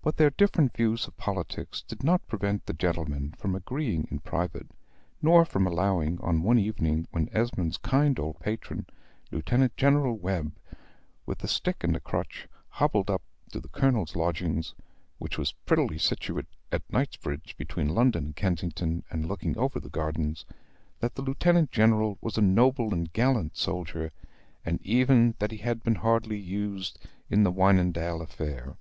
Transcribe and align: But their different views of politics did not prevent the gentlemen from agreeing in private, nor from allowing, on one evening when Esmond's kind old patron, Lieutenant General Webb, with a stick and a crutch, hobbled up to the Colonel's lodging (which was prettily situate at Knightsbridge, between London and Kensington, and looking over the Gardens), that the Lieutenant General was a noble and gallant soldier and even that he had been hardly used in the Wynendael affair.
But 0.00 0.16
their 0.16 0.30
different 0.30 0.74
views 0.74 1.06
of 1.06 1.18
politics 1.18 1.82
did 1.82 2.02
not 2.02 2.26
prevent 2.26 2.64
the 2.64 2.72
gentlemen 2.72 3.34
from 3.36 3.54
agreeing 3.54 4.08
in 4.10 4.20
private, 4.20 4.68
nor 5.20 5.44
from 5.44 5.66
allowing, 5.66 6.18
on 6.22 6.42
one 6.42 6.58
evening 6.58 7.06
when 7.10 7.28
Esmond's 7.30 7.76
kind 7.76 8.18
old 8.18 8.40
patron, 8.40 8.86
Lieutenant 9.30 9.76
General 9.76 10.16
Webb, 10.16 10.56
with 11.26 11.44
a 11.44 11.46
stick 11.46 11.84
and 11.84 11.94
a 11.94 12.00
crutch, 12.00 12.48
hobbled 12.70 13.10
up 13.10 13.20
to 13.52 13.60
the 13.60 13.68
Colonel's 13.68 14.16
lodging 14.16 14.64
(which 15.18 15.36
was 15.36 15.52
prettily 15.52 15.98
situate 15.98 16.46
at 16.72 16.90
Knightsbridge, 16.90 17.54
between 17.58 17.90
London 17.94 18.24
and 18.24 18.36
Kensington, 18.36 19.04
and 19.10 19.28
looking 19.28 19.58
over 19.58 19.78
the 19.78 19.90
Gardens), 19.90 20.46
that 21.00 21.16
the 21.16 21.22
Lieutenant 21.22 21.70
General 21.70 22.16
was 22.22 22.38
a 22.38 22.40
noble 22.40 22.94
and 22.94 23.12
gallant 23.12 23.58
soldier 23.58 24.10
and 24.64 24.80
even 24.80 25.34
that 25.38 25.50
he 25.50 25.58
had 25.58 25.82
been 25.82 25.96
hardly 25.96 26.38
used 26.40 26.98
in 27.28 27.42
the 27.42 27.52
Wynendael 27.52 28.22
affair. 28.22 28.78